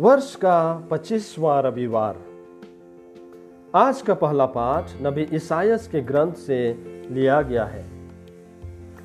वर्ष 0.00 0.34
का 0.34 0.88
पच्चीसवां 0.90 1.62
रविवार। 1.62 2.16
आज 3.74 4.02
का 4.02 4.14
पहला 4.14 4.46
पाठ 4.46 4.90
नबी 5.02 5.28
ईसायस 5.32 5.88
के 5.88 6.00
ग्रंथ 6.00 6.32
से 6.32 6.58
लिया 7.10 7.42
गया 7.42 7.64
है। 7.64 7.84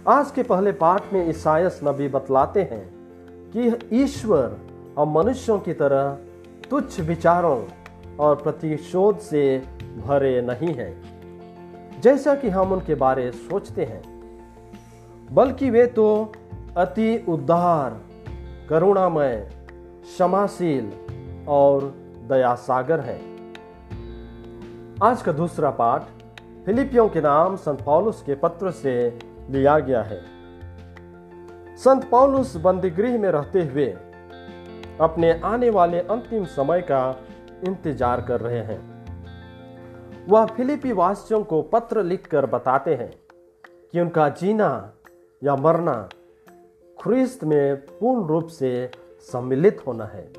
आज 0.07 0.31
के 0.31 0.43
पहले 0.43 0.71
पाठ 0.71 1.13
में 1.13 1.29
ईसायस 1.29 1.79
नबी 1.83 2.07
बतलाते 2.07 2.61
हैं 2.61 2.89
कि 3.55 3.97
ईश्वर 4.03 4.57
और 4.97 5.07
मनुष्यों 5.07 5.59
की 5.59 5.73
तरह 5.73 6.17
तुच्छ 6.69 6.99
विचारों 6.99 7.63
और 8.19 8.35
प्रतिशोध 8.35 9.19
से 9.19 9.63
भरे 10.07 10.41
नहीं 10.41 10.73
हैं। 10.73 12.01
जैसा 12.01 12.35
कि 12.35 12.49
हम 12.49 12.71
उनके 12.71 12.95
बारे 12.95 13.31
सोचते 13.31 13.85
हैं, 13.85 14.01
बल्कि 15.31 15.69
वे 15.69 15.85
तो 15.85 16.31
अति 16.77 17.25
उद्धार 17.29 17.99
करुणामय 18.69 19.60
क्षमाशील 20.03 20.91
और 21.47 21.83
दया 22.29 22.53
सागर 22.55 22.99
है। 22.99 23.19
आज 25.03 25.21
का 25.21 25.31
दूसरा 25.31 25.69
पाठ 25.71 26.03
फिलिपियों 26.65 27.07
के 27.09 27.21
नाम 27.21 27.55
संत 27.55 27.81
पौलुस 27.81 28.21
के 28.21 28.35
पत्र 28.35 28.71
से 28.71 28.93
लिया 29.49 29.77
गया 29.79 30.01
है। 30.01 30.19
संत 31.77 32.09
पौलुस 32.09 32.55
बंदीगृह 32.57 33.17
में 33.19 33.29
रहते 33.29 33.63
हुए 33.65 33.85
अपने 35.01 35.31
आने 35.43 35.69
वाले 35.69 35.99
अंतिम 35.99 36.45
समय 36.45 36.81
का 36.81 37.03
इंतज़ार 37.67 38.21
कर 38.21 38.41
रहे 38.41 38.59
हैं। 38.59 38.79
वह 40.29 40.45
फिलिपी 40.47 40.91
वासियों 40.91 41.43
को 41.43 41.61
पत्र 41.61 42.03
लिखकर 42.03 42.45
बताते 42.45 42.95
हैं 42.95 43.11
कि 43.91 43.99
उनका 43.99 44.27
जीना 44.29 44.71
या 45.41 45.55
मरना 45.55 45.95
ख्रिस्त 46.97 47.43
में 47.43 47.75
पूर्ण 47.75 48.27
रूप 48.27 48.47
से 48.49 48.91
सम्मिलित 49.21 49.81
होना 49.87 50.05
है। 50.05 50.31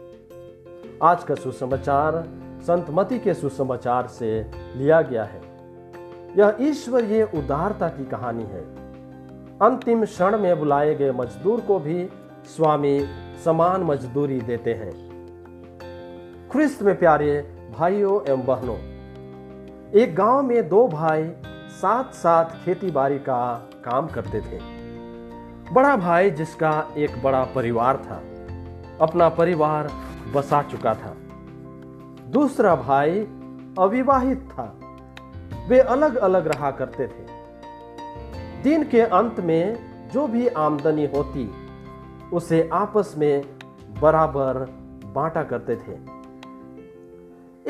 आज 1.02 1.24
का 1.24 1.34
सुसमाचार 1.34 2.24
संत 2.62 2.86
मती 2.90 3.18
के 3.18 3.34
सुसमाचार 3.34 4.06
से 4.06 4.50
लिया 4.76 5.00
गया 5.02 5.24
है। 5.24 5.40
यह 6.38 6.56
ईश्वर 6.60 7.04
ये 7.04 7.22
उदारता 7.34 7.88
की 7.88 8.04
कहानी 8.04 8.42
है। 8.42 8.62
अंतिम 9.58 10.04
क्षण 10.04 10.38
में 10.38 10.58
बुलाए 10.58 10.94
गए 10.94 11.12
मजदूर 11.12 11.60
को 11.60 11.78
भी 11.78 12.08
स्वामी 12.46 13.08
समान 13.44 13.82
मजदूरी 13.82 14.40
देते 14.40 14.74
हैं। 14.74 14.92
ख्रिस्त 16.52 16.82
में 16.82 16.98
प्यारे 16.98 17.40
भाइयों 17.78 18.20
एवं 18.30 18.44
बहनों, 18.44 18.76
एक 19.92 20.14
गाँव 20.14 20.42
में 20.42 20.68
दो 20.68 20.88
भाई 20.88 21.30
साथ 21.72 22.12
साथ 22.14 22.64
खेती 22.64 22.90
बाड़ी 22.90 23.18
का 23.18 23.70
काम 23.84 24.06
करते 24.06 24.40
थे। 24.40 24.58
बड़ा 25.72 25.96
भाई 25.96 26.30
जिसका 26.30 26.88
एक 26.96 27.22
बड़ा 27.22 27.44
परिवार 27.44 27.96
था। 27.96 28.22
अपना 29.00 29.28
परिवार 29.28 29.90
बसा 30.34 30.62
चुका 30.62 30.94
था। 30.94 31.14
दूसरा 32.30 32.74
भाई 32.76 33.20
अविवाहित 33.78 34.40
था। 34.40 34.64
वे 35.68 35.78
अलग 35.78 36.16
अलग 36.16 36.46
रहा 36.46 36.70
करते 36.70 37.06
थे। 37.06 37.24
दिन 38.62 38.84
के 38.84 39.00
अंत 39.00 39.40
में 39.40 40.08
जो 40.08 40.26
भी 40.26 40.46
आमदनी 40.48 41.06
होती, 41.06 41.50
उसे 42.32 42.68
आपस 42.72 43.14
में 43.18 43.44
बराबर 44.00 44.58
बांटा 45.14 45.42
करते 45.42 45.76
थे। 45.76 45.92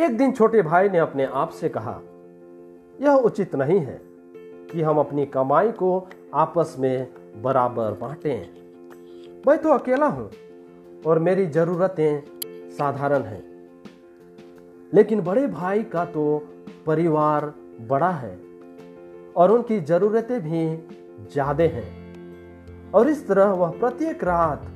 एक 0.04 0.16
दिन 0.18 0.32
छोटे 0.32 0.62
भाई 0.62 0.88
ने 0.88 0.98
अपने 0.98 1.24
आप 1.24 1.50
से 1.50 1.68
कहा, 1.68 2.00
यह 3.00 3.12
उचित 3.14 3.54
नहीं 3.54 3.78
है 3.78 4.00
कि 4.72 4.82
हम 4.82 4.98
अपनी 4.98 5.26
कमाई 5.26 5.70
को 5.72 6.08
आपस 6.34 6.76
में 6.78 7.08
बराबर 7.42 7.92
बांटें। 7.92 8.40
मैं 9.46 9.58
तो 9.58 9.72
अकेला 9.72 10.06
हूँ। 10.06 10.30
और 11.06 11.18
मेरी 11.18 11.46
जरूरतें 11.46 12.22
साधारण 12.70 13.22
हैं। 13.22 13.42
लेकिन 14.92 15.20
बड़े 15.20 15.46
भाई 15.46 15.82
का 15.82 16.04
तो 16.04 16.24
परिवार 16.86 17.52
बड़ा 17.88 18.10
है 18.10 18.36
और 19.36 19.50
उनकी 19.50 19.80
जरूरतें 19.80 20.40
भी 20.40 20.64
ज़्यादा 21.32 21.64
हैं। 21.64 22.90
और 22.92 23.08
इस 23.08 23.26
तरह 23.28 23.52
वह 23.54 23.70
प्रत्येक 23.70 24.24
रात 24.24 24.66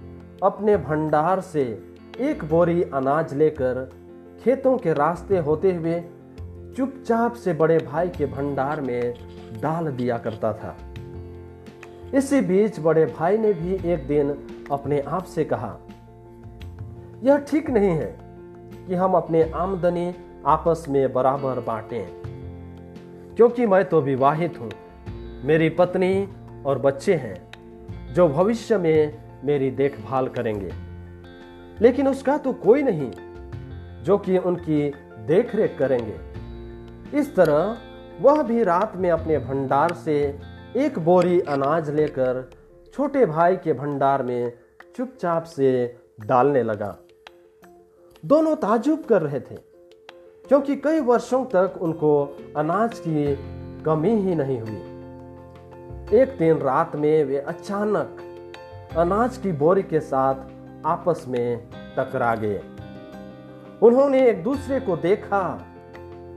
अपने 0.42 0.76
भंडार 0.76 1.40
से 1.42 1.62
एक 2.20 2.44
बोरी 2.44 2.82
अनाज 2.82 3.34
लेकर 3.34 3.88
खेतों 4.44 4.76
के 4.78 4.92
रास्ते 4.92 5.38
होते 5.38 5.72
हुए 5.72 6.00
चुपचाप 6.76 7.34
से 7.34 7.52
बड़े 7.54 7.78
भाई 7.78 8.08
के 8.08 8.26
भंडार 8.26 8.80
में 8.80 9.14
डाल 9.62 9.90
दिया 9.90 10.18
करता 10.18 10.52
था। 10.52 10.76
इसी 12.14 12.40
बीच 12.40 12.80
बड़े 12.80 13.04
भाई 13.08 13.38
ने 13.38 13.52
भी 13.52 13.74
एक 13.92 14.06
दिन 14.08 14.34
अपने 14.72 15.00
आप 15.00 15.24
से 15.24 15.44
कहा 15.44 15.76
यह 17.26 17.38
ठीक 17.38 17.70
नहीं 17.70 17.90
है 17.90 18.18
कि 18.86 18.94
हम 18.94 19.12
अपने 19.12 19.50
आमदनी 19.50 20.14
आपस 20.46 20.86
में 20.88 21.12
बराबर 21.12 21.60
बांटें। 21.60 22.06
क्योंकि 23.36 23.66
मैं 23.66 23.84
तो 23.84 24.00
विवाहित 24.00 24.58
हूँ, 24.60 24.70
मेरी 25.44 25.68
पत्नी 25.68 26.28
और 26.66 26.78
बच्चे 26.78 27.14
हैं, 27.14 27.52
जो 28.14 28.28
भविष्य 28.28 28.78
में 28.78 29.18
मेरी 29.44 29.70
देखभाल 29.70 30.28
करेंगे। 30.28 30.70
लेकिन 31.80 32.08
उसका 32.08 32.38
तो 32.38 32.52
कोई 32.52 32.82
नहीं, 32.82 33.10
जो 34.02 34.18
कि 34.18 34.38
उनकी 34.38 34.90
देखरेख 35.26 35.76
करेंगे। 35.78 36.16
इस 37.18 37.36
तरह 37.36 37.76
वह 38.20 38.42
भी 38.42 38.62
रात 38.62 38.96
में 38.96 39.10
अपने 39.10 39.38
भंडार 39.38 39.92
से 39.92 40.38
एक 40.76 40.98
बोरी 40.98 41.40
अनाज 41.40 41.90
लेकर 41.90 42.50
छोटे 42.94 43.26
भाई 43.26 43.56
के 43.56 43.72
भंडार 43.72 44.22
में 44.22 44.52
चुपचाप 44.96 45.44
से 45.44 45.96
डालने 46.20 46.62
लगा। 46.62 46.98
दोनों 48.26 48.54
ताजुब 48.56 49.04
कर 49.04 49.22
रहे 49.22 49.40
थे, 49.40 49.56
क्योंकि 50.44 50.76
कई 50.76 51.00
वर्षों 51.00 51.44
तक 51.44 51.74
उनको 51.82 52.10
अनाज 52.56 52.98
की 52.98 53.34
कमी 53.82 54.10
ही 54.10 54.34
नहीं 54.34 54.60
हुई। 54.60 56.18
एक 56.20 56.36
दिन 56.38 56.58
रात 56.58 56.96
में 56.96 57.24
वे 57.24 57.38
अचानक 57.38 58.96
अनाज 58.96 59.36
की 59.36 59.52
बोरी 59.52 59.82
के 59.82 60.00
साथ 60.00 60.86
आपस 60.86 61.24
में 61.28 61.68
टकरा 61.98 62.34
गए। 62.34 62.60
उन्होंने 63.82 64.28
एक 64.30 64.42
दूसरे 64.42 64.80
को 64.80 64.96
देखा 64.96 65.42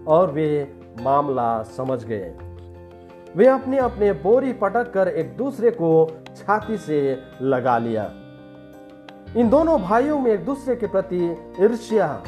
और 0.08 0.32
वे 0.32 0.48
मामला 1.02 1.52
समझ 1.64 2.04
गए। 2.04 2.34
वे 3.36 3.48
अपने 3.48 3.78
अपने 3.80 4.14
बोरी 4.22 4.54
पटक 4.54 4.92
कर 4.94 5.08
एक 5.08 5.36
दूसरे 5.38 5.72
को 5.72 5.92
छाती 6.38 6.78
से 6.78 7.02
लगा 7.42 7.78
लिया। 7.78 8.12
इन 9.38 9.50
दोनों 9.50 9.82
भाइयों 9.82 10.20
में 10.20 10.32
एक 10.32 10.46
दूसरे 10.46 10.76
के 10.76 10.88
प्रति 10.88 11.38
ईर्ष्या 11.60 12.24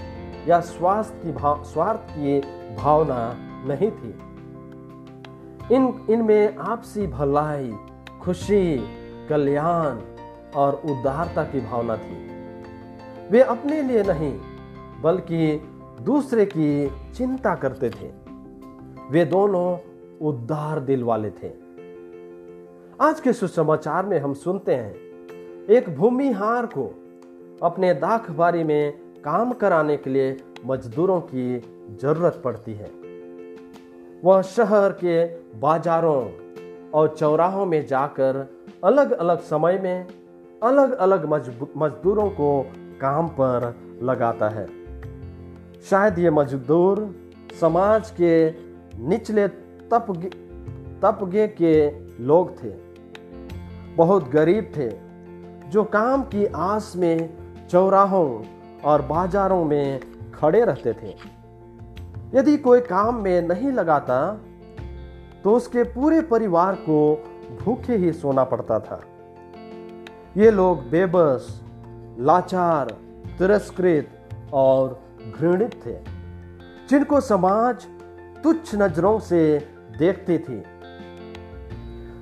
या 0.48 0.60
स्वार्थ 0.60 1.14
की 1.24 1.32
भाव 1.32 1.64
स्वार्थ 1.64 2.00
की 2.00 2.40
भावना 2.76 3.36
नहीं 3.68 3.92
थी। 3.92 4.18
इन, 5.76 6.06
इनमें 6.10 6.58
आपसी 6.58 7.08
भलाई, 7.08 7.74
खुशी, 8.22 8.78
कल्याण 9.30 10.00
और 10.56 10.74
उदारता 10.74 11.44
की 11.44 11.60
भावना 11.60 11.98
थी। 11.98 12.30
वे 13.32 13.42
अपने 13.42 13.82
लिए 13.82 14.04
नहीं, 14.04 14.40
बल्कि 15.02 15.62
दूसरे 16.02 16.46
की 16.46 16.92
चिंता 17.14 17.56
करते 17.56 17.90
थे। 17.90 18.12
वे 19.10 19.26
दोनों 19.26 19.78
उदार 20.28 20.80
दिल 20.80 21.04
वाले 21.04 21.30
थे। 21.30 21.52
आज 23.02 23.20
के 23.20 23.34
सुसमाचार 23.34 24.06
में 24.06 24.20
हम 24.20 24.34
सुनते 24.34 24.76
हैं 24.76 25.11
एक 25.72 25.88
भूमिहार 25.96 26.66
को 26.66 26.84
अपने 27.64 27.94
दाख 27.94 28.30
बारी 28.32 28.64
में 28.64 28.92
काम 29.24 29.52
कराने 29.52 29.96
के 29.98 30.10
लिए 30.10 30.38
मजदूरों 30.66 31.20
की 31.22 31.44
ज़रूरत 32.02 32.42
पड़ती 32.46 32.74
है। 32.74 32.90
वह 34.24 34.42
शहर 34.42 34.92
के 34.94 35.24
बाजारों 35.60 36.22
और 36.92 37.16
चौराहों 37.16 37.66
में 37.66 37.86
जाकर 37.86 38.40
अलग 38.84 39.12
अलग 39.12 39.40
समय 39.42 39.80
में 39.84 40.08
अलग 40.64 40.92
अलग 40.98 41.26
मजदूरों 41.78 42.30
को 42.30 42.50
काम 43.02 43.28
पर 43.40 43.74
लगाता 44.04 44.50
है। 44.50 44.66
शायद 45.90 46.20
ये 46.20 46.32
मजदूर 46.32 47.04
समाज 47.62 48.10
के 48.12 48.34
निचले 49.08 49.48
तपगे 49.94 50.30
तपगे 51.02 51.48
के 51.62 51.74
लोग 52.24 52.52
थे, 52.64 52.74
बहुत 53.96 54.30
गरीब 54.30 54.72
थे 54.78 54.90
जो 55.72 55.84
काम 55.84 56.24
की 56.24 56.46
आस 56.46 56.94
में, 56.96 57.30
चौराहों 57.68 58.44
और 58.84 59.02
बाजारों 59.02 59.64
में 59.66 60.00
खड़े 60.32 60.64
रहते 60.66 60.94
थे। 60.94 61.16
यदि 62.36 62.58
कोई 62.58 62.82
काम 62.82 63.22
में 63.24 63.42
नहीं 63.42 63.72
लगाता 63.72 64.18
तो 65.44 65.56
उसके 65.56 65.84
पूरे 65.84 66.22
परिवार 66.22 66.76
को 66.76 66.98
भूखे 67.62 67.96
ही 67.96 68.12
सोना 68.14 68.44
पड़ता 68.44 68.80
था। 68.80 69.00
ये 70.38 70.52
लोग 70.52 70.84
बेबस, 70.90 71.48
लाचार, 72.20 72.92
तिरस्कृत 73.40 74.52
और 74.54 75.00
घृणित 75.38 75.74
थे, 75.86 75.96
जिनको 76.90 77.20
समाज 77.22 77.86
तुच्छ 78.44 78.76
नज़रों 78.76 79.20
से 79.20 79.42
देखती 80.00 80.38
थी। 80.38 80.62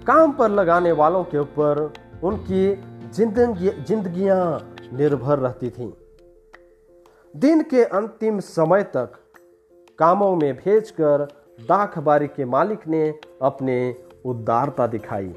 काम 0.07 0.31
पर 0.31 0.49
लगाने 0.49 0.91
वालों 0.91 1.23
के 1.23 1.37
ऊपर 1.37 1.91
उनकी 2.23 2.71
जिंदगियाँ 3.13 4.75
निर्भर 4.93 5.39
रहती 5.39 5.69
थीं। 5.69 5.91
दिन 7.35 7.61
के 7.61 7.83
अंतिम 7.83 8.39
समय 8.39 8.83
तक 8.83 9.13
कामों 9.99 10.35
में 10.35 10.53
भेजकर 10.53 11.27
दाखबारी 11.69 12.27
के 12.27 12.45
मालिक 12.45 12.87
ने 12.87 13.19
अपने 13.41 13.95
उदारता 14.25 14.87
दिखाई। 14.87 15.33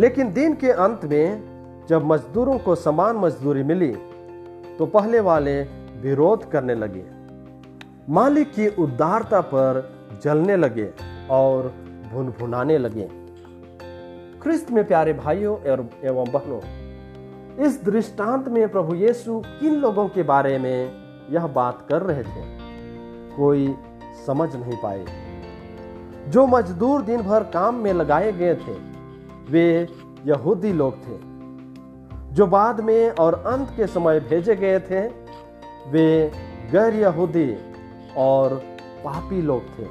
लेकिन 0.00 0.32
दिन 0.32 0.54
के 0.54 0.70
अंत 0.70 1.04
में 1.04 1.86
जब 1.88 2.04
मजदूरों 2.04 2.58
को 2.58 2.74
समान 2.74 3.16
मजदूरी 3.16 3.62
मिली 3.62 3.92
तो 4.78 4.86
पहले 4.86 5.20
वाले 5.20 5.62
विरोध 6.02 6.50
करने 6.50 6.74
लगे। 6.74 7.04
मालिक 8.12 8.52
की 8.52 8.68
उदारता 8.82 9.40
पर 9.40 9.88
जलने 10.22 10.56
लगे 10.56 10.90
और 11.30 11.68
भुनभुनाने 12.12 12.78
लगे। 12.78 13.19
ख्रिस्त 14.42 14.70
में 14.70 14.86
प्यारे 14.86 15.12
भाइयों 15.12 15.56
एवं 16.04 16.24
बहनों, 16.32 16.60
इस 17.66 17.84
दृष्टांत 17.84 18.48
में 18.48 18.68
प्रभु 18.68 18.94
यीशु 18.94 19.42
किन 19.46 19.74
लोगों 19.74 20.08
के 20.08 20.22
बारे 20.22 20.58
में 20.58 20.92
यह 21.30 21.46
बात 21.46 21.86
कर 21.88 22.02
रहे 22.02 22.22
थे? 22.22 22.44
कोई 23.36 23.74
समझ 24.26 24.56
नहीं 24.56 24.76
पाए। 24.82 25.04
जो 26.28 26.46
मजदूर 26.46 27.02
दिन 27.02 27.22
भर 27.22 27.42
काम 27.44 27.74
में 27.74 27.92
लगाए 27.92 28.32
गए 28.32 28.54
थे, 28.54 28.76
वे 29.50 29.88
यहूदी 30.26 30.72
लोग 30.72 30.94
थे। 30.98 31.18
जो 32.34 32.46
बाद 32.46 32.80
में 32.80 33.10
और 33.10 33.34
अंत 33.34 33.68
के 33.76 33.86
समय 33.86 34.20
भेजे 34.20 34.56
गए 34.56 34.80
थे, 34.80 35.06
वे 35.90 36.30
गैर 36.72 36.94
यहूदी 36.94 37.56
और 38.16 38.62
पापी 39.04 39.42
लोग 39.42 39.62
थे। 39.78 39.86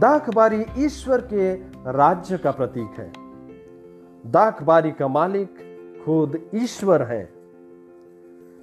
दाखबारी 0.00 0.64
ईश्वर 0.78 1.20
के 1.32 1.71
राज्य 1.86 2.38
का 2.38 2.50
प्रतीक 2.50 2.90
है। 2.98 3.12
दाखबारी 4.30 4.92
का 4.92 5.08
मालिक 5.08 5.48
खुद 6.04 6.50
ईश्वर 6.54 7.02
है। 7.02 7.32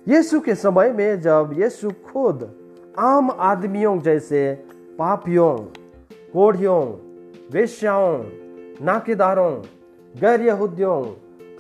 यीशु 0.08 0.40
के 0.40 0.56
समय 0.56 0.92
में 0.92 1.22
जब 1.22 1.56
यीशु 1.58 1.90
खुद 1.90 2.56
आम 3.00 3.32
आदमियों 3.32 4.00
जैसे 4.00 4.64
पापियों, 5.00 5.58
कोढ़ियों, 6.34 6.86
वेश्याओं, 7.52 8.24
नाकेदारों, 8.82 9.62
गैर 10.20 10.42
यहूदियों, 10.42 11.06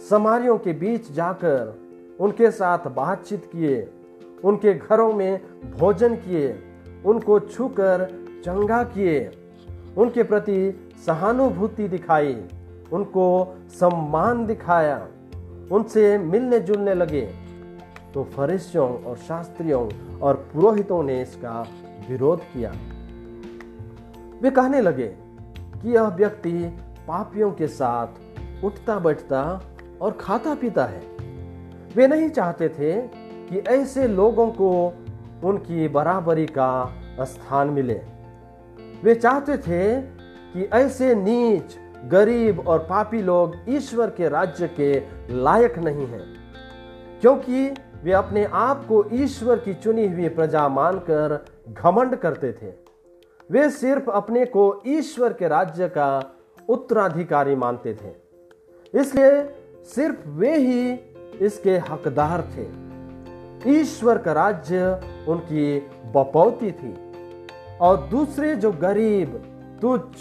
समारियों 0.10 0.58
के 0.58 0.74
बीच 0.74 1.12
जाकर 1.12 1.80
उनके 2.20 2.52
साथ 2.52 2.80
बातचीत 2.80 3.46
किए, 3.46 3.90
उनके 4.44 4.74
घरों 4.74 5.14
में 5.14 5.42
भोजन 5.78 6.16
किए, 6.16 6.60
उनको 7.06 7.40
छूकर 7.40 8.26
चंगा 8.46 8.84
किए, 8.84 9.32
उनके 9.98 10.24
प्रति 10.24 10.86
सहानुभूति 11.06 11.88
दिखाई, 11.88 12.44
उनको 12.94 13.58
सम्मान 13.70 14.46
दिखाया, 14.46 15.08
उनसे 15.72 16.18
मिलने 16.18 16.60
जुलने 16.60 16.94
लगे। 16.94 17.34
तो 18.14 18.24
फरिस्यों 18.24 19.04
और 19.04 19.18
शास्त्रियों 19.18 19.90
और 20.20 20.50
पुरोहितों 20.54 21.04
ने 21.04 21.22
इसका 21.22 21.66
विरोध 22.10 22.40
किया। 22.40 22.74
वे 24.42 24.52
कहने 24.52 24.82
लगे 24.82 25.08
कि 25.82 25.96
यह 25.96 26.04
व्यक्ति 26.04 26.78
पापियों 27.08 27.52
के 27.52 27.68
साथ 27.68 28.08
उठता 28.66 29.00
बैठता 29.00 29.62
और 30.02 30.12
खाता 30.12 30.56
पीता 30.56 30.86
है। 30.86 31.02
वे 31.96 32.08
नहीं 32.08 32.30
चाहते 32.30 32.70
थे 32.70 33.02
कि 33.50 33.60
ऐसे 33.60 34.08
लोगों 34.08 34.48
को 34.48 34.94
उनकी 35.44 35.88
बराबरी 35.88 36.46
का 36.46 36.96
स्थान 37.22 37.68
मिले। 37.68 38.02
वे 39.04 39.16
चाहते 39.16 39.58
थे 39.58 40.02
कि 40.54 40.70
ऐसे 40.74 41.14
नीच, 41.16 41.78
गरीब 42.06 42.60
और 42.68 42.80
पापी 42.80 43.22
लोग 43.22 43.56
ईश्वर 43.70 44.10
के 44.10 44.30
राज्य 44.30 44.68
के 44.80 45.00
लायक 45.36 45.78
नहीं 45.80 46.06
हैं, 46.08 46.24
क्योंकि 47.22 47.70
वे 48.04 48.12
अपने 48.12 48.44
आप 48.46 48.86
को 48.86 49.04
ईश्वर 49.14 49.60
की 49.60 49.74
चुनी 49.74 50.08
हुई 50.08 50.30
प्रजा 50.30 50.68
मानकर 50.70 51.46
घमंड 51.70 52.16
करते 52.16 52.52
थे। 52.54 52.72
वे 53.52 53.70
सिर्फ़ 53.70 54.10
अपने 54.10 54.46
को 54.46 54.82
ईश्वर 54.88 55.34
के 55.34 55.48
राज्य 55.48 55.88
का 55.88 56.10
उत्तराधिकारी 56.70 57.56
मानते 57.56 57.94
थे। 57.94 58.14
इसलिए 58.94 59.42
सिर्फ़ 59.86 60.28
वे 60.30 60.56
ही 60.58 60.92
इसके 61.42 61.78
हकदार 61.80 62.42
थे। 62.54 62.68
ईश्वर 63.72 64.18
का 64.18 64.34
राज्य 64.34 65.00
उनकी 65.28 65.80
बपौती 66.14 66.72
थी 66.72 66.94
और 67.82 67.98
दूसरे 68.08 68.56
जो 68.56 68.72
गरीब, 68.72 69.42
तुच्छ 69.82 70.18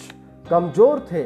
कमज़ोर 0.50 1.06
थे, 1.12 1.22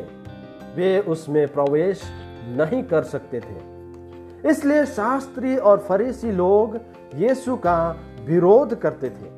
वे 0.77 0.99
उसमें 1.01 1.47
प्रवेश 1.49 2.03
नहीं 2.49 2.83
कर 2.83 3.03
सकते 3.03 3.41
थे। 3.41 4.49
इसलिए 4.49 4.85
शास्त्री 4.87 5.57
और 5.57 5.79
फरीसी 5.79 6.33
लोग 6.33 6.79
यीशु 7.15 7.57
का 7.57 7.77
विरोध 8.25 8.75
करते 8.75 9.11
थे। 9.11 9.31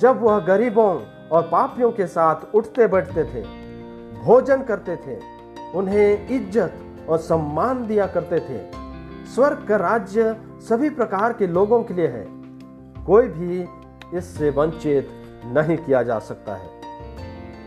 जब 0.00 0.22
वह 0.22 0.38
गरीबों 0.38 0.92
और 1.28 1.42
पापियों 1.42 1.90
के 1.92 2.06
साथ 2.06 2.54
उठते 2.54 2.86
बैठते 2.86 3.24
थे, 3.24 3.42
भोजन 4.22 4.62
करते 4.62 4.96
थे, 4.96 5.18
उन्हें 5.74 6.28
इज़्ज़त 6.28 7.06
और 7.08 7.18
सम्मान 7.18 7.86
दिया 7.86 8.06
करते 8.06 8.38
थे। 8.40 8.60
स्वर्ग 9.34 9.66
का 9.68 9.76
राज्य 9.76 10.36
सभी 10.68 10.90
प्रकार 10.90 11.32
के 11.32 11.46
लोगों 11.46 11.82
के 11.82 11.94
लिए 11.94 12.06
है। 12.06 12.24
कोई 13.06 13.28
भी 13.28 13.66
इससे 14.18 14.50
वंचित 14.50 15.08
नहीं 15.46 15.76
किया 15.76 16.02
जा 16.02 16.18
सकता 16.18 16.54
है। 16.54 16.83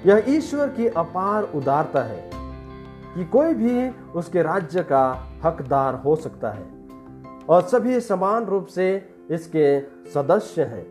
यह 0.05 0.23
ईश्वर 0.27 0.67
की 0.67 0.87
अपार 0.87 1.43
उदारता 1.43 2.03
है 2.03 2.29
कि 3.15 3.25
कोई 3.25 3.53
भी 3.53 3.89
उसके 3.89 4.41
राज्य 4.41 4.83
का 4.83 5.31
हकदार 5.43 5.95
हो 5.95 6.15
सकता 6.15 6.51
है 6.51 6.65
और 7.49 7.61
सभी 7.61 7.99
समान 7.99 8.45
रूप 8.45 8.65
से 8.65 9.09
इसके 9.31 9.79
सदस्य 10.09 10.63
हैं। 10.63 10.85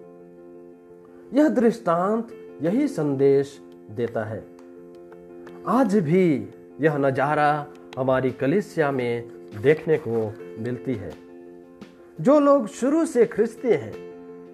यह 1.35 1.49
दृष्टांत 1.49 2.29
यही 2.63 2.89
संदेश 2.89 3.61
देता 3.91 4.25
है। 4.25 4.45
आज 5.69 5.97
भी 5.97 6.49
यह 6.81 6.97
नज़ारा 6.97 7.67
हमारी 7.99 8.31
कलिसिया 8.31 8.91
में 8.91 9.29
देखने 9.63 9.97
को 9.99 10.33
मिलती 10.63 10.95
है। 10.95 11.13
जो 12.21 12.41
लोग 12.41 12.67
शुरू 12.67 13.05
से 13.07 13.27
ख्रिस्ती 13.27 13.69
हैं, 13.69 13.93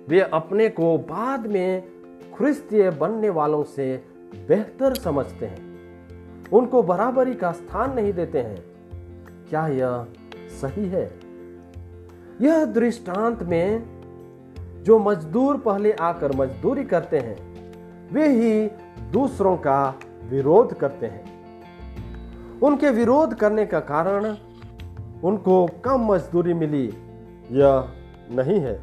वे 0.08 0.20
अपने 0.20 0.69
को 0.69 0.98
बाद 0.98 1.46
में 1.46 1.82
ख्रिस्तीय 2.38 2.90
बनने 2.90 3.31
वालों 3.31 3.62
से 3.64 4.11
बेहतर 4.34 4.94
समझते 4.94 5.46
हैं। 5.46 5.73
उनको 6.49 6.82
बराबरी 6.82 7.34
का 7.34 7.52
स्थान 7.52 7.94
नहीं 7.94 8.12
देते 8.12 8.38
हैं। 8.38 8.64
क्या 9.49 9.69
यह 9.69 10.06
सही 10.34 10.86
है? 10.89 11.20
यह 12.41 12.65
दृष्टांत 12.65 13.43
में 13.43 13.82
जो 14.82 14.98
मजदूर 14.98 15.56
पहले 15.56 15.93
आकर 15.93 16.36
मजदूरी 16.36 16.84
करते 16.84 17.19
हैं, 17.19 17.53
वे 18.12 18.29
ही 18.29 18.70
दूसरों 19.10 19.56
का 19.56 19.94
विरोध 20.24 20.74
करते 20.74 21.06
हैं। 21.06 21.32
उनके 22.60 22.91
विरोध 22.91 23.34
करने 23.34 23.67
का 23.67 23.81
कारण 23.81 24.36
उनको 25.24 25.67
कम 25.67 26.12
मजदूरी 26.12 26.55
मिली, 26.55 26.84
यह 27.51 27.89
नहीं 28.31 28.60
है। 28.60 28.82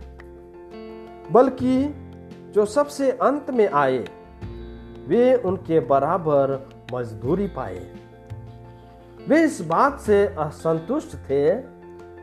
बल्कि 1.31 1.95
जो 2.55 2.65
सबसे 2.65 3.11
अंत 3.11 3.51
में 3.51 3.69
आए 3.69 4.05
वे 5.09 5.35
उनके 5.35 5.79
बराबर 5.79 6.69
मजदूरी 6.93 7.47
पाए। 7.47 7.95
वे 9.27 9.43
इस 9.43 9.61
बात 9.61 9.99
से 9.99 10.27
असंतुष्ट 10.27 11.15
थे 11.15 11.55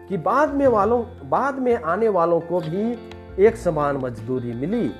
कि 0.08 0.16
बाद 0.16 0.54
में 0.54 0.66
वालों, 0.66 1.28
बाद 1.28 1.58
में 1.58 1.76
आने 1.76 2.08
वालों 2.08 2.40
को 2.40 2.60
भी 2.60 3.10
एक 3.46 3.56
समान 3.56 3.96
मजदूरी 3.96 4.52
मिली। 4.52 4.92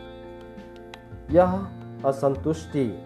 यह 1.31 1.69
असंतुष्टि 2.05 3.03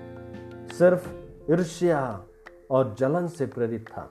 सिर्फ़ 0.78 1.12
ईर्ष्या 1.52 2.24
और 2.70 2.94
जलन 2.98 3.26
से 3.26 3.46
प्रेरित 3.46 3.86
था। 3.88 4.10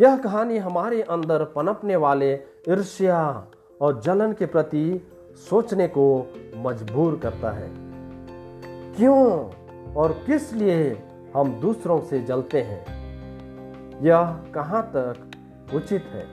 यह 0.00 0.16
कहानी 0.16 0.58
हमारे 0.58 1.02
अंदर 1.02 1.44
पनपने 1.44 1.96
वाले 1.96 2.32
ईर्ष्या 2.68 3.46
और 3.80 4.00
जलन 4.00 4.32
के 4.32 4.46
प्रति 4.46 5.10
सोचने 5.50 5.88
को 5.88 6.34
मजबूर 6.56 7.20
करता 7.22 7.50
है। 7.50 7.90
क्यों? 8.94 9.50
और 9.96 10.12
किस 10.26 10.52
लिए 10.52 10.90
हम 11.36 11.52
दूसरों 11.60 12.00
से 12.00 12.20
जलते 12.22 12.62
हैं? 12.62 12.84
यह 14.02 14.30
कहाँ 14.54 14.82
तक 14.96 15.74
उचित 15.74 16.04
है? 16.12 16.24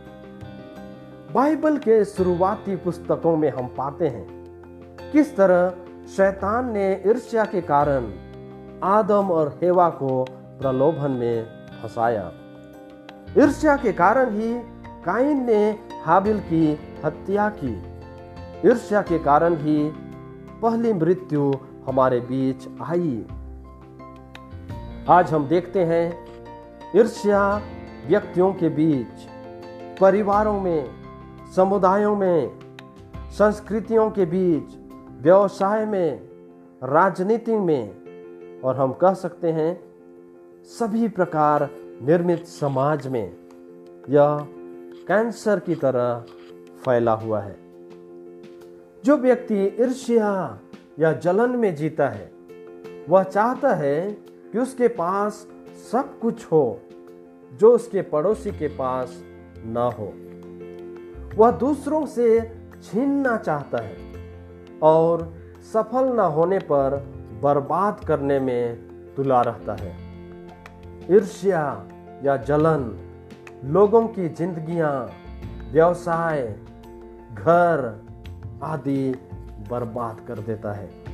बाइबल 1.34 1.78
के 1.78 2.04
शुरुआती 2.06 2.76
पुस्तकों 2.76 3.36
में 3.38 3.50
हम 3.52 3.68
पाते 3.68 4.08
हैं, 4.08 4.26
किस 5.12 5.36
तरह 5.38 5.74
शैतान 6.08 6.72
ने 6.72 6.92
ईर्ष्या 7.08 7.46
के 7.46 7.62
कारण 7.62 8.12
आदम 8.84 9.32
और 9.32 9.60
हेवा 9.64 9.90
को 9.90 10.24
प्रलोभन 10.60 11.12
में 11.12 11.46
फंसाया। 11.82 12.32
ईर्ष्या 13.38 13.76
के 13.78 13.92
कारण 13.94 14.30
ही 14.32 14.54
काइन 15.06 15.46
ने 15.46 15.80
हाबिल 16.06 16.40
की 16.40 16.80
हत्या 17.06 17.50
की। 17.50 17.74
ईर्ष्या 18.66 19.02
के 19.02 19.20
कारण 19.20 19.56
ही 19.56 19.92
पहली 20.62 20.94
मृत्यु 20.94 21.52
हमारे 21.88 22.20
बीच 22.20 22.68
आई। 22.82 23.26
आज 25.10 25.34
हम 25.34 25.48
देखते 25.48 25.80
हैं 25.80 26.26
ईर्ष्या 26.96 27.62
व्यक्तियों 28.08 28.54
के 28.54 28.70
बीच, 28.70 29.08
परिवारों 30.02 30.62
में, 30.62 30.90
समुदायों 31.56 32.16
में, 32.16 32.60
संस्कृतियों 33.32 34.12
के 34.12 34.26
बीच, 34.26 34.78
व्यवसाय 35.22 35.86
में, 35.86 36.30
राजनीति 36.84 37.56
में, 37.56 37.90
और 38.62 38.76
हम 38.76 38.94
कह 38.94 39.14
सकते 39.14 39.52
हैं 39.52 39.80
सभी 40.64 41.08
प्रकार 41.08 41.70
निर्मित 42.02 42.46
समाज 42.46 43.08
में 43.08 43.34
यह 44.10 44.38
कैंसर 45.08 45.60
की 45.60 45.76
तरह 45.76 46.26
फैला 46.86 47.14
हुआ 47.14 47.40
है। 47.40 47.56
जो 49.06 49.18
व्यक्ति 49.18 49.78
ईर्ष्या 49.80 50.60
या 51.00 51.14
जलन 51.14 51.50
में 51.50 51.76
जीता 51.76 52.10
है, 52.10 52.32
वह 53.10 53.24
चाहता 53.24 53.76
है 53.76 54.27
कि 54.52 54.60
उसके 54.60 54.88
पास 54.88 55.48
सब 55.92 56.20
कुछ 56.20 56.46
हो 56.46 56.82
जो 57.54 57.76
उसके 57.76 58.02
पड़ोसी 58.02 58.52
के 58.52 58.68
पास 58.68 59.24
ना 59.66 59.84
हो। 59.84 60.14
वह 61.38 61.52
दूसरों 61.52 62.06
से 62.06 62.40
छीनना 62.84 63.38
चाहता 63.38 63.78
है 63.78 63.98
और 64.84 65.34
सफल 65.74 66.06
न 66.06 66.20
होने 66.20 66.60
पर 66.60 67.14
बर्बाद 67.44 68.06
करने 68.08 68.40
में 68.40 68.76
तुला 69.16 69.42
रहता 69.42 69.74
है। 69.74 69.96
ईर्ष्या 71.12 71.88
या 72.24 72.38
जलन, 72.38 73.00
लोगों 73.64 74.08
की 74.08 74.30
जिंदगियाँ, 74.30 75.12
व्यवसाय, 75.72 76.56
घर 77.34 78.06
आदि 78.64 79.16
बर्बाद 79.70 80.26
कर 80.28 80.40
देता 80.40 80.74
है। 80.74 81.07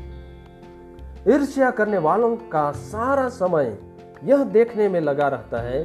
ईर्ष्या 1.30 1.72
करने 1.72 1.98
वालों 1.98 2.36
का 2.36 2.72
सारा 2.72 3.30
समय 3.30 3.78
यह 4.24 4.44
देखने 4.44 4.90
में 4.90 5.02
लगा 5.02 5.28
रहता 5.28 5.62
है 5.62 5.84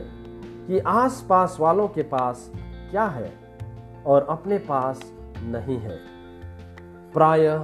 कि 0.67 0.79
आसपास 0.79 1.57
वालों 1.61 1.89
के 1.89 2.03
पास 2.03 2.53
क्या 2.91 3.05
है 3.05 3.33
और 4.07 4.27
अपने 4.31 4.59
पास 4.59 5.13
नहीं 5.39 5.79
है। 5.79 5.99
प्रायः 7.13 7.59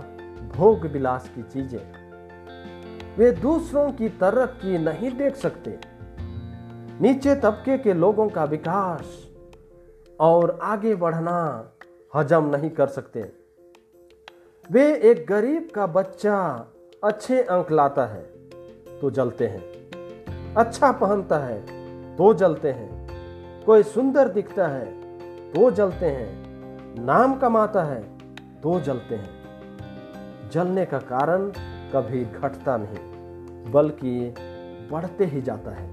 भोग 0.56 0.86
विलास 0.86 1.30
की 1.34 1.42
चीज़ें। 1.42 2.04
वे 3.18 3.32
दूसरों 3.32 3.92
की 3.92 4.08
तरक्की 4.08 4.78
नहीं 4.78 5.16
देख 5.16 5.36
सकते। 5.36 5.78
नीचे 7.00 7.34
तबके 7.34 7.78
के 7.78 7.94
लोगों 7.94 8.28
का 8.28 8.44
विकास 8.44 9.30
और 10.20 10.58
आगे 10.62 10.94
बढ़ना 10.94 11.70
हजम 12.14 12.44
नहीं 12.44 12.70
कर 12.70 12.86
सकते। 12.86 13.32
वे 14.70 14.94
एक 14.94 15.26
गरीब 15.28 15.68
का 15.74 15.86
बच्चा 15.86 16.66
अच्छे 17.04 17.40
अंक 17.42 17.70
लाता 17.70 18.04
है 18.06 18.22
तो 19.00 19.10
जलते 19.10 19.46
हैं। 19.46 20.54
अच्छा 20.54 20.90
पहनता 20.92 21.38
है 21.38 21.58
तो 22.16 22.32
जलते 22.34 22.70
हैं। 22.72 23.64
कोई 23.64 23.82
सुंदर 23.82 24.28
दिखता 24.28 24.66
है 24.66 24.84
तो 25.52 25.70
जलते 25.70 26.06
हैं। 26.06 27.04
नाम 27.04 27.34
कमाता 27.34 27.82
है 27.82 28.00
तो 28.62 28.78
जलते 28.80 29.14
हैं। 29.14 30.50
जलने 30.50 30.84
का 30.86 30.98
कारण 30.98 31.50
कभी 31.92 32.24
घटता 32.24 32.76
नहीं, 32.76 33.72
बल्कि 33.72 34.34
बढ़ते 34.90 35.24
ही 35.24 35.42
जाता 35.42 35.70
है। 35.70 35.88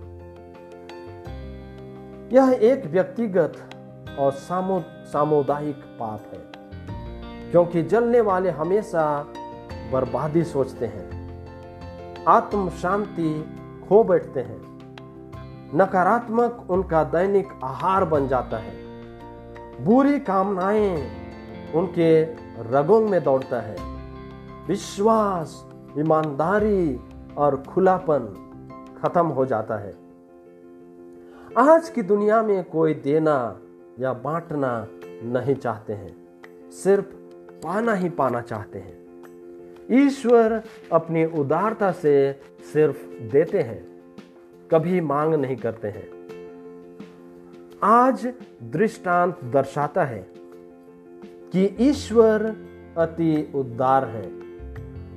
यह 2.33 2.57
एक 2.63 2.85
व्यक्तिगत 2.85 3.57
और 4.19 4.31
सामुदायिक 4.31 5.83
पाप 5.99 6.33
है, 6.33 6.41
क्योंकि 7.51 7.83
जलने 7.83 8.21
वाले 8.21 8.49
हमेशा 8.49 9.03
बर्बादी 9.91 10.43
सोचते 10.43 10.85
हैं। 10.85 11.21
आत्म 12.27 12.69
शांति 12.69 13.57
खो 13.89 14.03
बैठते 14.03 14.39
हैं। 14.39 14.71
नकारात्मक 15.75 16.67
उनका 16.69 17.03
दैनिक 17.03 17.47
आहार 17.63 18.05
बन 18.05 18.27
जाता 18.27 18.57
है। 18.57 18.75
बुरी 19.85 20.19
कामनाएँ 20.19 21.09
उनके 21.75 22.23
रगों 22.63 23.07
में 23.07 23.23
दौड़ता 23.23 23.61
है। 23.61 23.75
विश्वास, 24.67 25.67
ईमानदारी 25.97 26.99
और 27.37 27.63
खुलापन 27.69 28.37
खत्म 29.03 29.27
हो 29.27 29.45
जाता 29.45 29.77
है। 29.77 29.93
आज 31.57 31.89
की 31.89 32.01
दुनिया 32.01 32.41
में 32.41 32.63
कोई 32.63 32.93
देना 32.93 33.59
या 33.99 34.13
बांटना 34.13 34.87
नहीं 35.23 35.55
चाहते 35.55 35.93
हैं। 35.93 36.17
सिर्फ़ 36.71 37.05
पाना 37.63 37.93
ही 37.93 38.09
पाना 38.09 38.41
चाहते 38.41 38.79
हैं। 38.79 39.00
ईश्वर 39.91 40.63
अपनी 40.91 41.25
उदारता 41.25 41.91
से 41.91 42.33
सिर्फ़ 42.73 43.09
देते 43.31 43.61
हैं, 43.61 44.01
कभी 44.71 45.01
मांग 45.01 45.33
नहीं 45.33 45.55
करते 45.55 45.87
हैं। 45.87 46.21
आज 47.83 48.33
दृष्टांत 48.63 49.43
दर्शाता 49.43 50.03
है 50.03 50.27
कि 51.23 51.77
ईश्वर 51.79 52.55
अति 52.97 53.51
उदार 53.55 54.05
है। 54.05 54.41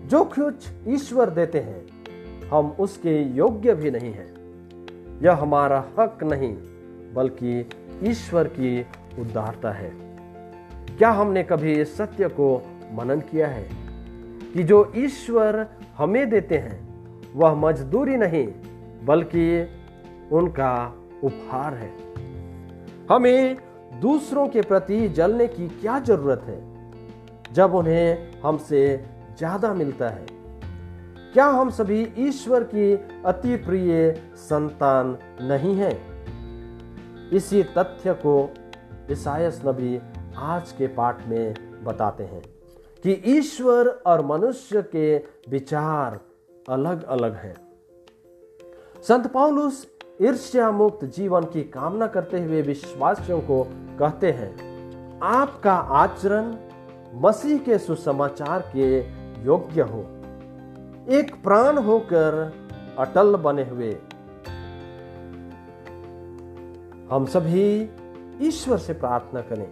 जो 0.09 0.25
कुछ 0.25 0.69
ईश्वर 0.89 1.31
देते 1.31 1.59
हैं, 1.59 1.87
हम 2.49 2.77
उसके 2.81 3.23
योग्य 3.23 3.75
भी 3.75 3.91
नहीं 3.91 4.13
हैं। 4.13 4.35
यह 5.23 5.33
हमारा 5.33 5.85
हक 5.99 6.25
नहीं, 6.25 6.57
बल्कि 7.15 7.69
ईश्वर 8.03 8.49
की 8.49 8.87
उदारता 9.19 9.71
है। 9.71 9.93
क्या 10.99 11.11
हमने 11.11 11.43
कभी 11.43 11.73
इस 11.81 11.97
सत्य 11.97 12.29
को 12.29 12.63
मनन 12.93 13.21
किया 13.21 13.49
है? 13.49 13.84
कि 14.55 14.63
जो 14.63 14.93
ईश्वर 14.97 15.67
हमें 15.99 16.31
देते 16.31 16.59
हैं, 16.59 16.79
वह 17.35 17.55
मजदूरी 17.55 18.17
नहीं, 18.17 18.47
बल्कि 19.05 19.69
उनका 20.33 20.95
उपहार 21.25 21.75
है। 21.75 21.91
हमें 23.11 23.57
दूसरों 24.01 24.49
के 24.49 24.63
प्रति 24.63 25.09
जलने 25.09 25.47
की 25.47 25.69
क्या 25.69 25.99
ज़रूरत 25.99 26.43
है, 26.47 26.63
जब 27.53 27.75
उन्हें 27.75 28.41
हमसे 28.41 29.05
ज़्यादा 29.39 29.75
मिलता 29.75 30.09
है? 30.09 30.27
क्या 31.33 31.47
हम 31.47 31.71
सभी 31.71 32.13
ईश्वर 32.19 32.65
की 32.65 32.93
अति 33.27 33.57
प्रिय 33.57 34.25
संतान 34.37 35.19
नहीं 35.41 35.77
हैं? 35.77 35.99
इसी 37.31 37.63
तथ्य 37.63 38.13
को 38.15 38.51
ईसायस 39.11 39.63
नबी 39.67 40.01
आज 40.37 40.73
के 40.73 40.87
पाठ 40.87 41.27
में 41.29 41.55
बताते 41.85 42.25
हैं। 42.25 42.54
कि 43.07 43.23
ईश्वर 43.27 43.89
और 44.07 44.27
मनुष्य 44.27 44.83
के 44.83 45.17
विचार 45.51 46.21
अलग 46.69 47.03
अलग 47.03 47.35
हैं। 47.35 47.55
संत 49.03 49.27
पौलुस 49.27 49.87
ईर्ष्या 50.23 50.71
मुक्त 50.71 51.05
जीवन 51.05 51.45
की 51.45 51.63
कामना 51.63 52.07
करते 52.07 52.41
हुए 52.45 52.63
विश्वासियों 52.63 53.41
को 53.41 53.63
कहते 53.99 54.31
हैं, 54.31 55.21
आपका 55.23 55.75
आचरण 55.75 56.55
मसीह 57.15 57.59
के 57.59 57.79
सुसमाचार 57.79 58.61
के 58.77 58.99
योग्य 59.45 59.83
हो। 59.83 60.01
एक 61.11 61.35
प्राण 61.43 61.79
होकर 61.79 62.53
अटल 62.99 63.37
बने 63.37 63.65
हुए। 63.65 63.93
हम 67.11 67.27
सभी 67.27 67.91
ईश्वर 68.49 68.79
से 68.79 68.93
प्रार्थना 68.93 69.41
करें 69.41 69.71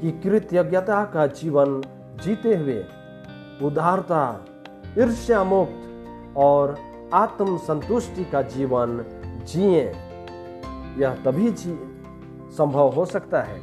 कि 0.00 0.10
कृतज्ञता 0.10 1.04
का 1.04 1.26
जीवन 1.26 1.82
जीते 2.22 2.56
हुए 2.56 2.84
उदारता, 3.62 4.44
ईर्ष्या 4.98 5.44
मुक्त 5.44 6.36
और 6.36 6.76
आत्म 7.14 7.56
संतुष्टि 7.56 8.24
का 8.24 8.42
जीवन 8.42 9.04
जिए, 9.46 9.82
यह 10.98 11.22
तभी 11.24 11.50
जी, 11.50 11.78
संभव 12.56 12.88
हो 12.88 13.04
सकता 13.04 13.42
है 13.42 13.60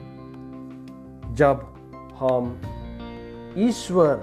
जब 1.36 1.66
हम 2.20 2.62
ईश्वर 3.58 4.22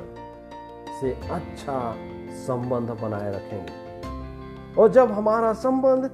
से 1.00 1.12
अच्छा 1.30 1.94
संबंध 2.30 2.90
बनाए 3.02 3.30
रखेंगे। 3.30 4.74
और 4.74 4.88
जब 4.88 5.12
हमारा 5.12 5.52
संबंध 5.52 6.10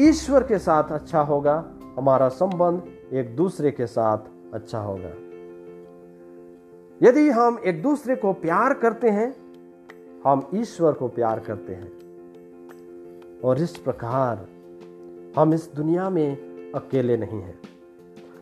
ईश्वर 0.00 0.42
के 0.42 0.58
साथ 0.58 0.84
अच्छा 0.84 1.20
होगा, 1.20 1.64
हमारा 1.96 2.28
संबंध 2.28 3.14
एक 3.14 3.36
दूसरे 3.36 3.70
के 3.70 3.86
साथ 3.86 4.54
अच्छा 4.54 4.78
होगा। 4.78 5.25
यदि 7.02 7.30
हम 7.30 7.58
एक 7.66 7.82
दूसरे 7.82 8.16
को 8.16 8.32
प्यार 8.32 8.74
करते 8.74 9.10
हैं, 9.10 9.36
हम 10.26 10.48
ईश्वर 10.54 10.92
को 10.92 11.08
प्यार 11.08 11.40
करते 11.40 11.74
हैं। 11.74 11.92
और 13.44 13.58
इस 13.58 13.76
प्रकार 13.76 14.48
हम 15.38 15.54
इस 15.54 15.72
दुनिया 15.74 16.10
में 16.10 16.36
अकेले 16.74 17.16
नहीं 17.16 17.42
हैं। 17.42 17.58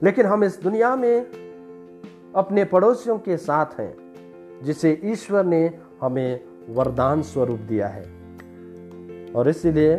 लेकिन 0.03 0.27
हम 0.27 0.45
इस 0.45 0.63
दुनिया 0.63 0.97
में 0.97 1.27
अपने 2.37 2.65
पड़ोसियों 2.65 3.19
के 3.19 3.37
साथ 3.37 3.67
हैं, 3.81 3.97
जिसे 4.63 5.01
ईश्वर 5.05 5.45
ने 5.45 5.79
हमें 6.01 6.45
वरदान 6.69 7.23
स्वरूप 7.23 7.59
दिया 7.59 7.89
है। 7.89 8.03
और 9.33 9.49
इसलिए 9.49 9.95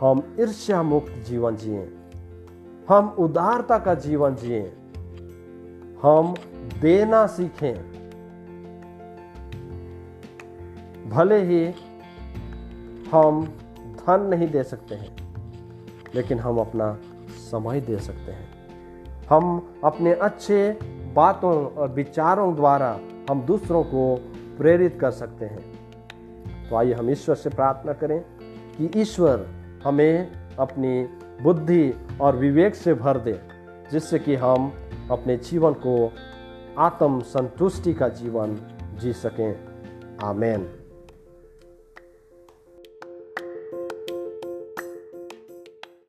हम 0.00 0.36
ईर्ष्या 0.40 0.82
मुक्त 0.82 1.12
जीवन 1.26 1.56
जिए। 1.56 1.94
हम 2.88 3.08
उदारता 3.18 3.78
का 3.78 3.94
जीवन 3.94 4.34
जिए। 4.34 4.72
हम 6.02 6.34
देना 6.80 7.26
सीखें। 7.26 7.74
भले 11.10 11.38
ही 11.42 11.64
हम 13.12 13.44
धन 13.96 14.26
नहीं 14.30 14.48
दे 14.48 14.62
सकते 14.62 14.94
हैं, 14.94 15.16
लेकिन 16.14 16.38
हम 16.38 16.58
अपना 16.58 16.96
समय 17.30 17.80
दे 17.80 17.98
सकते 17.98 18.32
हैं। 18.32 18.48
हम 19.30 19.74
अपने 19.84 20.12
अच्छे 20.12 20.78
बातों 21.14 21.54
और 21.66 21.88
विचारों 21.88 22.54
द्वारा 22.54 22.98
हम 23.30 23.40
दूसरों 23.42 23.82
को 23.84 24.14
प्रेरित 24.58 24.98
कर 25.00 25.10
सकते 25.10 25.44
हैं। 25.44 26.68
तो 26.70 26.76
आइए 26.76 26.92
हम 26.92 27.10
ईश्वर 27.10 27.34
से 27.34 27.50
प्रार्थना 27.50 27.92
करें 27.92 28.20
कि 28.78 28.90
ईश्वर 29.00 29.46
हमें 29.84 30.30
अपनी 30.56 31.02
बुद्धि 31.42 31.92
और 32.20 32.36
विवेक 32.36 32.74
से 32.74 32.94
भर 32.94 33.18
दे, 33.18 33.40
जिससे 33.92 34.18
कि 34.18 34.34
हम 34.34 34.72
अपने 35.10 35.36
जीवन 35.36 35.72
को 35.72 36.12
आत्म 36.78 37.20
संतुष्टि 37.20 37.94
का 37.94 38.08
जीवन 38.08 38.58
जी 39.00 39.12
सकें। 39.12 39.60
आमेन। 40.24 40.77